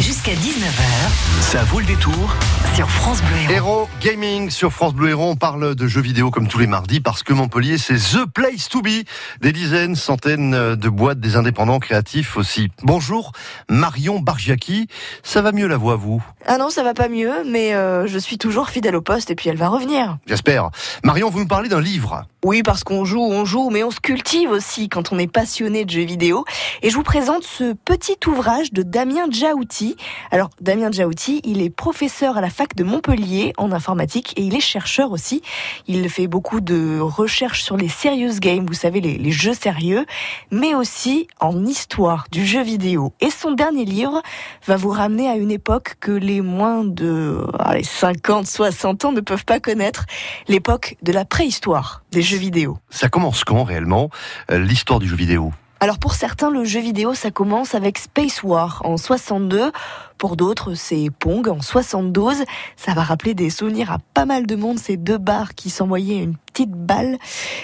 [0.00, 2.34] Jusqu'à 19h Ça vaut le détour.
[2.74, 3.52] sur France Bleu Héros.
[3.52, 6.98] Héros Gaming sur France Bleu Héros, on parle de jeux vidéo comme tous les mardis
[7.00, 9.04] parce que Montpellier c'est The Place to Be.
[9.40, 12.70] Des dizaines, centaines de boîtes, des indépendants créatifs aussi.
[12.82, 13.30] Bonjour
[13.68, 14.88] Marion Bargiaki,
[15.22, 16.24] ça va mieux la voix vous?
[16.46, 19.34] Ah non, ça va pas mieux, mais euh, je suis toujours fidèle au poste et
[19.34, 20.18] puis elle va revenir.
[20.26, 20.70] J'espère.
[21.02, 22.24] Marion, vous nous parlez d'un livre.
[22.44, 25.86] Oui, parce qu'on joue, on joue, mais on se cultive aussi quand on est passionné
[25.86, 26.44] de jeux vidéo.
[26.82, 29.96] Et je vous présente ce petit ouvrage de Damien Djaouti.
[30.30, 34.54] Alors, Damien Djaouti, il est professeur à la fac de Montpellier en informatique et il
[34.54, 35.40] est chercheur aussi.
[35.86, 40.04] Il fait beaucoup de recherches sur les serious games, vous savez, les, les jeux sérieux,
[40.50, 43.14] mais aussi en histoire du jeu vidéo.
[43.22, 44.20] Et son dernier livre
[44.66, 49.20] va vous ramener à une époque que les moins de allez, 50, 60 ans ne
[49.20, 50.06] peuvent pas connaître,
[50.48, 52.78] l'époque de la préhistoire des jeux vidéo.
[52.90, 54.10] Ça commence quand réellement?
[54.50, 55.52] Euh, l'histoire du jeu vidéo?
[55.84, 59.70] Alors pour certains, le jeu vidéo, ça commence avec Space War en 62.
[60.16, 62.44] Pour d'autres, c'est Pong en 72.
[62.74, 66.22] Ça va rappeler des souvenirs à pas mal de monde, ces deux barres qui s'envoyaient
[66.22, 67.18] une petite balle.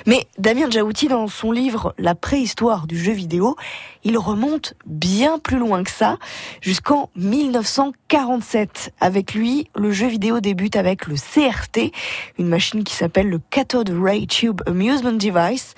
[0.04, 3.56] Mais Damien Djaouti, dans son livre La préhistoire du jeu vidéo,
[4.04, 6.18] il remonte bien plus loin que ça,
[6.60, 8.92] jusqu'en 1947.
[9.00, 11.90] Avec lui, le jeu vidéo débute avec le CRT,
[12.38, 15.74] une machine qui s'appelle le Cathode Ray Tube Amusement Device.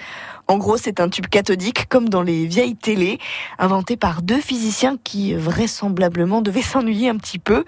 [0.53, 3.19] En gros, c'est un tube cathodique comme dans les vieilles télés,
[3.59, 7.65] inventé par deux physiciens qui vraisemblablement devaient s'ennuyer un petit peu.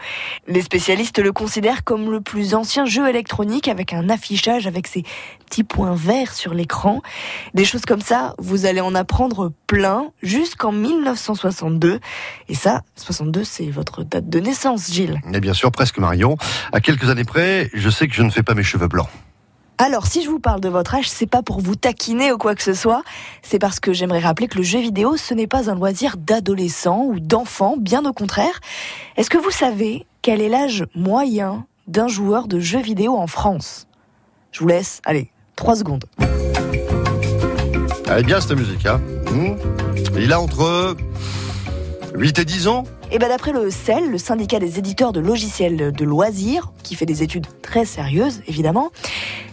[0.48, 5.02] Les spécialistes le considèrent comme le plus ancien jeu électronique avec un affichage avec ses
[5.46, 7.00] petits points verts sur l'écran.
[7.54, 12.00] Des choses comme ça, vous allez en apprendre plein jusqu'en 1962.
[12.50, 15.22] Et ça, 62, c'est votre date de naissance, Gilles.
[15.32, 16.36] Et bien sûr, presque Marion.
[16.74, 19.08] À quelques années près, je sais que je ne fais pas mes cheveux blancs.
[19.76, 22.54] Alors, si je vous parle de votre âge, c'est pas pour vous taquiner ou quoi
[22.54, 23.02] que ce soit,
[23.42, 27.04] c'est parce que j'aimerais rappeler que le jeu vidéo, ce n'est pas un loisir d'adolescent
[27.04, 28.60] ou d'enfant, bien au contraire.
[29.16, 33.88] Est-ce que vous savez quel est l'âge moyen d'un joueur de jeux vidéo en France?
[34.52, 36.04] Je vous laisse, allez, 3 secondes.
[38.06, 39.00] Elle est bien cette musique, hein
[39.30, 39.56] Hmm.
[40.16, 40.96] Il a entre
[42.14, 42.84] 8 et 10 ans?
[43.14, 47.06] Et ben d'après le CEL, le syndicat des éditeurs de logiciels de loisirs, qui fait
[47.06, 48.90] des études très sérieuses évidemment,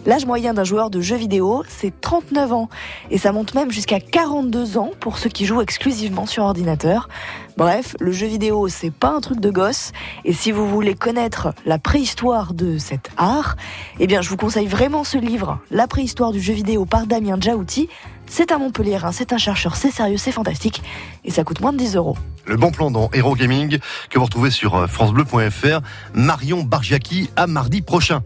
[0.04, 2.68] l'âge moyen d'un joueur de jeux vidéo, c'est 39 ans.
[3.12, 7.08] Et ça monte même jusqu'à 42 ans pour ceux qui jouent exclusivement sur ordinateur.
[7.56, 9.92] Bref, le jeu vidéo, c'est pas un truc de gosse.
[10.24, 13.54] Et si vous voulez connaître la préhistoire de cet art,
[14.00, 17.36] eh bien je vous conseille vraiment ce livre, La préhistoire du jeu vidéo par Damien
[17.40, 17.88] Djaouti.
[18.34, 20.82] C'est un Montpellier, c'est un chercheur, c'est sérieux, c'est fantastique.
[21.22, 22.16] Et ça coûte moins de 10 euros.
[22.46, 23.78] Le bon plan dans Hero Gaming
[24.08, 25.82] que vous retrouvez sur euh, francebleu.fr.
[26.14, 28.22] Marion Bargiaki à mardi prochain.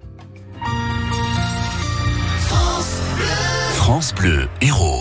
[3.75, 4.95] France Bleu Héros.